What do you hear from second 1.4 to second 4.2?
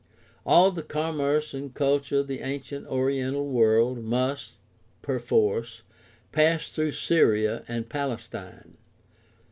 and culture of the ancient oriental world